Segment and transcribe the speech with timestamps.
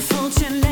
[0.00, 0.67] Je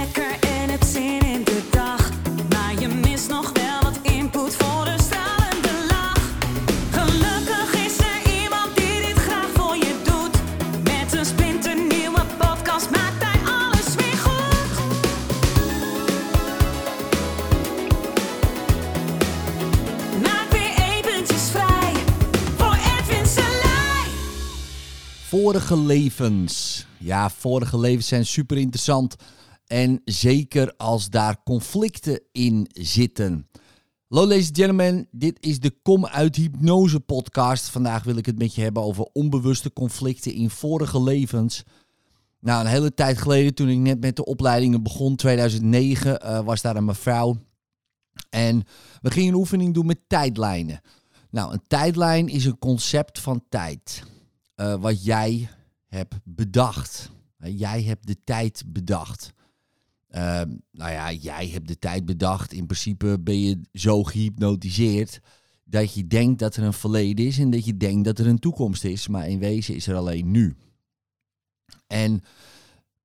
[25.46, 26.86] Vorige levens.
[26.98, 29.16] Ja, vorige levens zijn super interessant.
[29.66, 33.48] En zeker als daar conflicten in zitten.
[34.08, 37.68] Hallo ladies and gentlemen, dit is de Kom uit Hypnose podcast.
[37.68, 41.62] Vandaag wil ik het met je hebben over onbewuste conflicten in vorige levens.
[42.40, 46.62] Nou, een hele tijd geleden, toen ik net met de opleidingen begon, 2009, eh, was
[46.62, 47.36] daar een mevrouw.
[48.30, 48.64] En
[49.02, 50.80] we gingen een oefening doen met tijdlijnen.
[51.30, 54.14] Nou, een tijdlijn is een concept van tijd.
[54.56, 55.48] Eh, wat jij
[55.86, 57.10] hebt bedacht.
[57.38, 59.32] Jij hebt de tijd bedacht.
[60.08, 62.52] Ehm, nou ja, jij hebt de tijd bedacht.
[62.52, 65.20] In principe ben je zo gehypnotiseerd
[65.64, 68.38] dat je denkt dat er een verleden is en dat je denkt dat er een
[68.38, 69.08] toekomst is.
[69.08, 70.56] Maar in wezen is er alleen nu.
[71.86, 72.22] En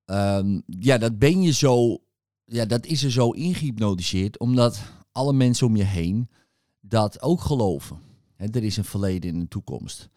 [0.06, 1.98] ehm, ja, dat ben je zo,
[2.46, 6.30] ja, dat is er zo ingehypnotiseerd, omdat alle mensen om je heen
[6.82, 8.00] dat ook geloven.
[8.36, 10.10] Er is een verleden en een toekomst.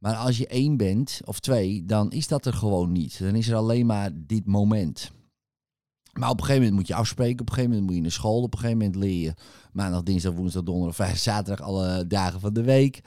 [0.00, 3.18] Maar als je één bent of twee, dan is dat er gewoon niet.
[3.18, 5.10] Dan is er alleen maar dit moment.
[6.12, 7.40] Maar op een gegeven moment moet je afspreken.
[7.40, 8.42] Op een gegeven moment moet je naar school.
[8.42, 9.34] Op een gegeven moment leer je
[9.72, 13.00] maandag, dinsdag, woensdag, donderdag, vrijdag, zaterdag alle dagen van de week.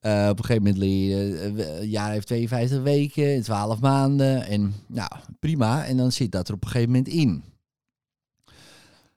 [0.00, 1.44] Eh, op een gegeven moment leer je,
[1.80, 4.46] een jaar heeft 52 weken, 12 maanden.
[4.46, 5.84] En nou, prima.
[5.84, 7.42] En dan zit dat er op een gegeven moment in.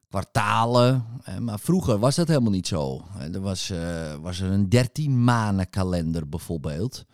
[0.10, 1.06] Kwartalen.
[1.24, 3.04] eh, Maar vroeger was dat helemaal niet zo.
[3.34, 3.72] Er was,
[4.22, 7.06] was er een 13 maanden kalender bijvoorbeeld.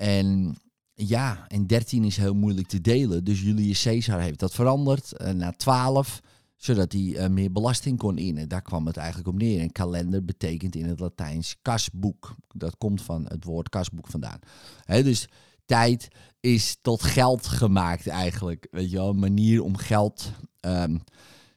[0.00, 0.56] En
[0.94, 3.24] ja, en 13 is heel moeilijk te delen.
[3.24, 6.20] Dus Julius Caesar heeft dat veranderd eh, naar 12,
[6.56, 8.48] zodat hij eh, meer belasting kon innen.
[8.48, 9.60] Daar kwam het eigenlijk op neer.
[9.60, 12.36] En kalender betekent in het Latijns kasboek.
[12.48, 14.38] Dat komt van het woord kasboek vandaan.
[14.86, 15.28] Dus
[15.66, 16.08] tijd
[16.40, 18.68] is tot geld gemaakt eigenlijk.
[18.70, 20.96] Weet je wel, een manier om geld ehm,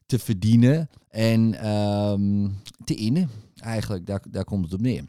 [0.06, 2.50] te verdienen en ehm,
[2.84, 3.30] te innen.
[3.56, 5.04] Eigenlijk, daar, daar komt het op neer.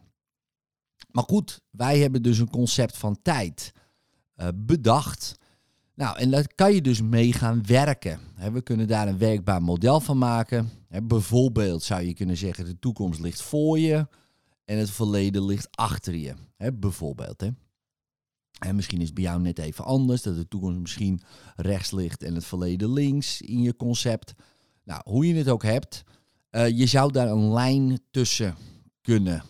[1.15, 3.73] Maar goed, wij hebben dus een concept van tijd
[4.35, 5.39] eh, bedacht.
[5.95, 8.21] Nou, en daar kan je dus mee gaan werken.
[8.53, 10.71] We kunnen daar een werkbaar model van maken.
[11.03, 14.09] Bijvoorbeeld zou je kunnen zeggen, de toekomst ligt voor je
[14.65, 16.35] en het verleden ligt achter je.
[16.75, 17.43] Bijvoorbeeld.
[18.59, 21.21] En misschien is het bij jou net even anders, dat de toekomst misschien
[21.57, 24.33] rechts ligt en het verleden links in je concept.
[24.85, 26.03] Nou, hoe je het ook hebt,
[26.51, 28.57] eh, je zou daar een lijn tussen
[29.01, 29.43] kunnen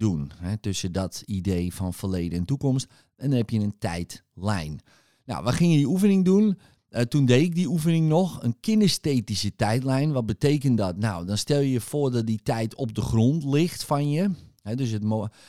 [0.00, 0.30] doen.
[0.36, 2.86] Hè, tussen dat idee van verleden en toekomst.
[3.16, 4.80] En dan heb je een tijdlijn.
[5.24, 6.58] Nou, we gingen die oefening doen.
[6.88, 8.42] Eh, toen deed ik die oefening nog.
[8.42, 10.12] Een kinesthetische tijdlijn.
[10.12, 10.96] Wat betekent dat?
[10.96, 14.30] Nou, dan stel je je voor dat die tijd op de grond ligt van je.
[14.74, 15.02] Dus, het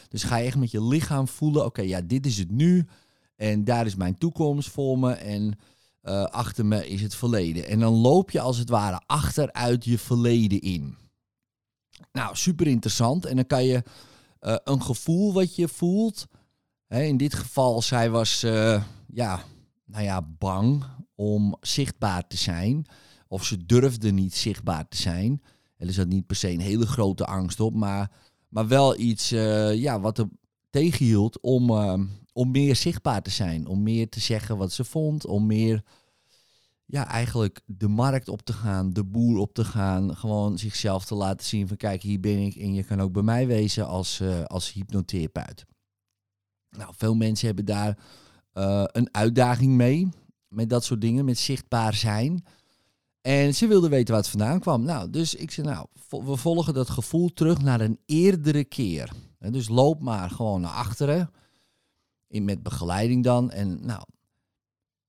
[0.10, 1.66] dus ga je echt met je lichaam voelen.
[1.66, 2.86] Oké, ja, dit is het nu.
[3.36, 5.12] En daar is mijn toekomst voor me.
[5.14, 5.58] En
[6.02, 7.68] eh, achter me is het verleden.
[7.68, 10.96] En dan loop je als het ware achteruit je verleden in.
[12.12, 13.26] Nou, super interessant.
[13.26, 13.84] En dan kan je
[14.42, 16.28] eh, een gevoel wat je voelt.
[16.88, 19.44] Hè, in dit geval, zij was eh, ja,
[19.86, 20.84] nou ja, bang
[21.16, 22.86] om zichtbaar te zijn.
[23.28, 25.42] Of ze durfde niet zichtbaar te zijn.
[25.78, 28.12] En er zat niet per se een hele grote angst op, maar,
[28.48, 30.30] maar wel iets eh, ja, wat er
[30.70, 31.70] tegenhield om,
[32.34, 33.68] om meer zichtbaar te zijn.
[33.68, 35.26] Om meer te zeggen wat ze vond.
[35.26, 35.84] Om meer
[36.92, 40.16] ja, eigenlijk de markt op te gaan, de boer op te gaan.
[40.16, 43.22] Gewoon zichzelf te laten zien van kijk, hier ben ik en je kan ook bij
[43.22, 45.66] mij wezen als, eh, als hypnotherapeut.
[46.70, 47.98] Nou, veel mensen hebben daar
[48.52, 50.10] eh, een uitdaging mee.
[50.48, 52.46] Met dat soort dingen, met zichtbaar zijn.
[53.22, 54.84] En ze wilden weten waar het vandaan kwam.
[54.84, 59.12] Nou, dus ik zei, nou, we volgen dat gevoel terug naar een eerdere keer.
[59.40, 61.32] En dus loop maar gewoon naar achteren.
[62.28, 63.52] In, met begeleiding dan.
[63.52, 64.04] En nou,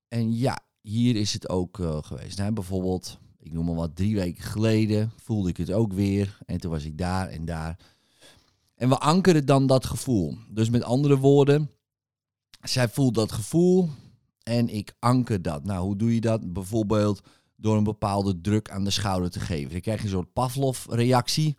[0.07, 2.37] en ja, hier is het ook eh, geweest.
[2.37, 6.37] Nou, bijvoorbeeld, ik noem maar wat, drie weken geleden voelde ik het ook weer.
[6.45, 7.79] En toen was ik daar en daar.
[8.75, 10.37] En we ankeren dan dat gevoel.
[10.49, 11.69] Dus met andere woorden,
[12.61, 13.89] zij voelt dat gevoel
[14.43, 15.63] en ik anker dat.
[15.63, 16.53] Nou, hoe doe je dat?
[16.53, 17.21] Bijvoorbeeld
[17.55, 19.71] door een bepaalde druk aan de schouder te geven.
[19.71, 21.57] Dan krijg je een soort Pavlov-reactie.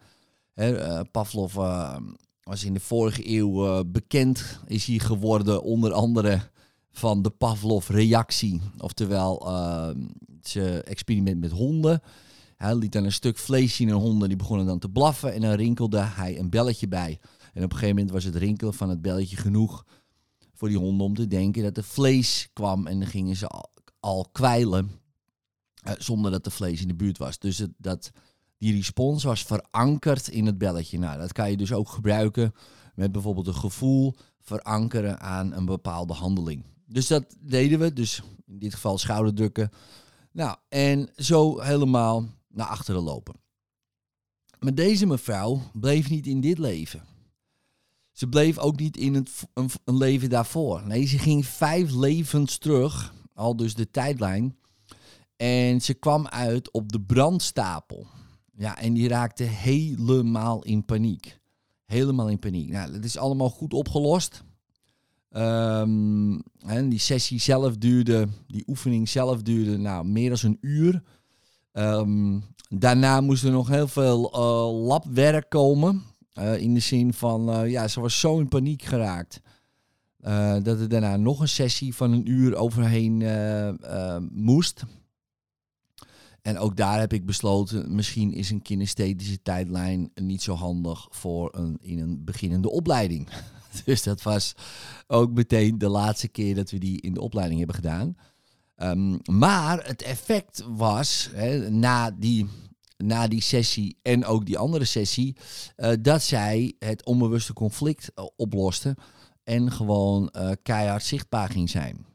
[0.54, 1.96] Eh, Pavlov eh,
[2.42, 6.52] was in de vorige eeuw bekend, is hij geworden onder andere
[6.94, 8.60] van de Pavlov-reactie.
[8.78, 9.88] Oftewel, eh,
[10.40, 12.02] zijn experiment met honden.
[12.56, 15.32] Hij liet dan een stuk vlees zien aan honden, die begonnen dan te blaffen.
[15.32, 17.18] En dan rinkelde hij een belletje bij.
[17.52, 19.84] En op een gegeven moment was het rinkelen van het belletje genoeg
[20.52, 22.86] voor die honden om te denken dat er vlees kwam.
[22.86, 23.46] En dan gingen ze
[24.00, 24.90] al, kwijlen.
[25.82, 27.38] Eh, zonder dat er vlees in de buurt was.
[27.38, 28.10] Dus dat,
[28.58, 30.98] die respons was verankerd in het belletje.
[30.98, 32.54] Nou, dat kan je dus ook gebruiken
[32.94, 36.64] met bijvoorbeeld een gevoel verankeren aan een bepaalde handeling.
[36.86, 37.92] Dus dat deden we.
[37.92, 39.70] Dus in dit geval schouderdrukken.
[40.32, 43.34] Nou, en zo helemaal naar achteren lopen.
[44.58, 47.02] Maar deze mevrouw bleef niet in dit leven.
[48.12, 50.86] Ze bleef ook niet in het, een, een leven daarvoor.
[50.86, 54.56] Nee, ze ging vijf levens terug, al dus de tijdlijn.
[55.36, 58.06] En ze kwam uit op de brandstapel.
[58.56, 61.40] Ja, en die raakte helemaal in paniek.
[61.84, 62.68] Helemaal in paniek.
[62.68, 64.42] Nou, dat is allemaal goed opgelost.
[65.34, 71.02] En die sessie zelf duurde, die oefening zelf duurde nou, meer dan een uur.
[71.72, 76.02] Um, daarna moest er nog heel veel uh, labwerk komen.
[76.38, 79.40] Uh, in de zin van, uh, ja, ze was zo in paniek geraakt.
[80.62, 83.24] dat er daarna nog een sessie van een uur overheen
[84.32, 84.84] moest.
[86.42, 91.48] En ook daar heb ik besloten, misschien is een kinesthetische tijdlijn niet zo handig voor
[91.52, 93.28] een, in een beginnende opleiding.
[93.84, 94.54] dus dat was
[95.06, 98.16] ook meteen de laatste keer dat we die in de opleiding hebben gedaan.
[98.76, 102.48] Um, maar het effect was, hè, na, die,
[102.96, 105.36] na die sessie en ook die andere sessie,
[105.76, 108.96] uh, dat zij het onbewuste conflict uh, oploste
[109.44, 112.06] en gewoon uh, keihard zichtbaar ging zijn.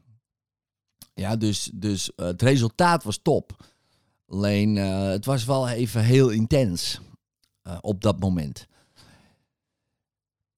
[1.14, 3.68] Ja, dus, dus het resultaat was top.
[4.26, 7.00] Alleen het was wel even heel intens
[7.80, 8.66] op dat moment.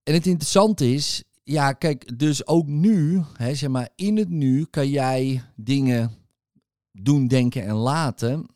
[0.02, 4.64] En het interessante is, ja, kijk, dus ook nu, hè, zeg maar, in het nu
[4.64, 6.12] kan jij dingen
[6.92, 8.46] doen, denken en laten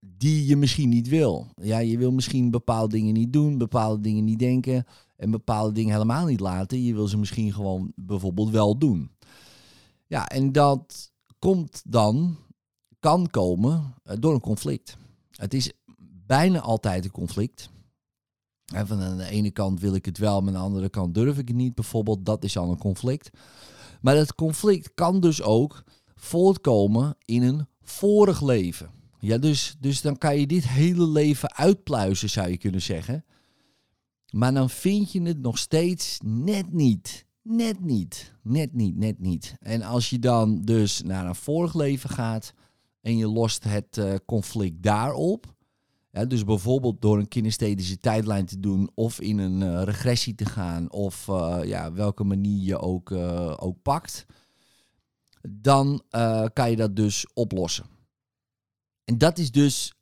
[0.00, 1.46] die je misschien niet wil.
[1.54, 4.86] Ja, je wil misschien bepaalde dingen niet doen, bepaalde dingen niet denken
[5.16, 6.82] en bepaalde dingen helemaal niet laten.
[6.82, 9.10] Je wil ze misschien gewoon bijvoorbeeld wel doen.
[10.06, 12.36] Ja, en dat komt dan,
[12.98, 14.96] kan komen eh, door een conflict.
[15.30, 15.72] Het is
[16.26, 17.70] bijna altijd een conflict.
[18.76, 21.38] Van aan de ene kant wil ik het wel, maar aan de andere kant durf
[21.38, 21.74] ik het niet.
[21.74, 23.30] Bijvoorbeeld, dat is al een conflict.
[24.00, 25.84] Maar dat conflict kan dus ook
[26.14, 28.90] voortkomen in een vorig leven.
[29.18, 33.24] Ja, dus, dus dan kan je dit hele leven uitpluizen, zou je kunnen zeggen.
[34.30, 37.26] Maar dan vind je het nog steeds net niet.
[37.42, 38.34] Net niet.
[38.42, 39.54] Net niet, net niet.
[39.60, 42.52] En als je dan dus naar een vorig leven gaat
[43.00, 45.54] en je lost het uh, conflict daarop,
[46.10, 50.90] dus bijvoorbeeld door een kinesthetische tijdlijn te doen of in een uh, regressie te gaan
[50.90, 54.26] of uh, ja, welke manier je ook, uh, ook pakt,
[55.48, 56.02] dan
[56.52, 57.84] kan je dat dus oplossen.
[59.04, 59.94] En dat is dus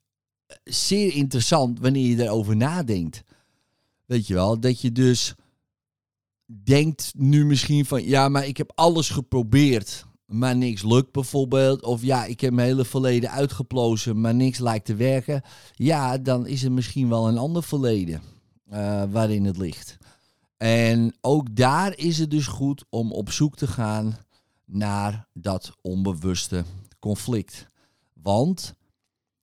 [0.64, 3.22] zeer interessant wanneer je erover nadenkt.
[4.04, 5.34] Weet je wel, dat je dus
[6.64, 11.84] denkt nu misschien van ja, maar ik heb alles geprobeerd maar niks lukt bijvoorbeeld.
[11.84, 15.42] Of ja, ik heb mijn hele verleden uitgeplozen, maar niks lijkt te werken.
[15.72, 18.22] Ja, dan is er misschien wel een ander verleden
[18.72, 19.96] uh, waarin het ligt.
[20.56, 24.16] En ook daar is het dus goed om op zoek te gaan
[24.64, 26.64] naar dat onbewuste
[26.98, 27.66] conflict.
[28.12, 28.74] Want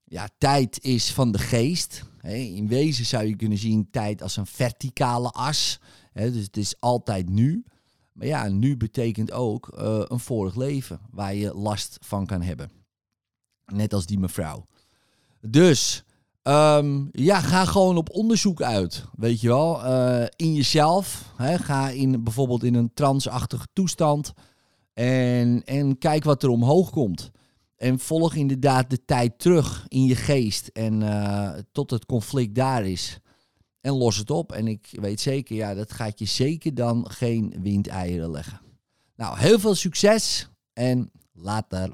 [0.04, 2.04] ja, tijd is van de geest.
[2.22, 5.80] In wezen zou je kunnen zien tijd als een verticale as.
[6.12, 7.64] Dus het is altijd nu.
[8.16, 12.70] Maar ja, nu betekent ook uh, een vorig leven waar je last van kan hebben.
[13.72, 14.66] Net als die mevrouw.
[15.40, 16.04] Dus
[16.42, 19.04] um, ja, ga gewoon op onderzoek uit.
[19.16, 21.32] Weet je wel, uh, in jezelf.
[21.36, 24.32] Hè, ga in, bijvoorbeeld in een transachtige toestand.
[24.92, 27.30] En, en kijk wat er omhoog komt.
[27.76, 30.66] En volg inderdaad de tijd terug in je geest.
[30.66, 33.20] En uh, tot het conflict daar is
[33.86, 34.52] en los het op.
[34.52, 38.60] En ik weet zeker, ja, dat gaat je zeker dan geen windeieren leggen.
[39.16, 41.92] Nou, heel veel succes en later.